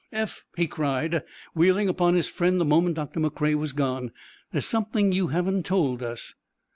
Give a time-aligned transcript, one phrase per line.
[0.11, 1.21] "Eph," he cried,
[1.53, 4.11] wheeling upon his friend the moment Doctor McCrea was gone,
[4.51, 6.33] "there's something you haven't told us."